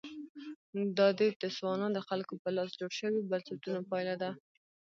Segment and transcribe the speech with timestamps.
[0.97, 4.31] دا د تسوانا د خلکو په لاس جوړ شویو بنسټونو پایله ده.